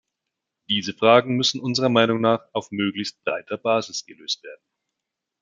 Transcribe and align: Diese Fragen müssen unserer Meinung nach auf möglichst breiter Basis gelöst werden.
Diese 0.67 0.95
Fragen 0.95 1.35
müssen 1.35 1.61
unserer 1.61 1.89
Meinung 1.89 2.21
nach 2.21 2.47
auf 2.53 2.71
möglichst 2.71 3.23
breiter 3.23 3.59
Basis 3.59 4.03
gelöst 4.07 4.41
werden. 4.41 4.65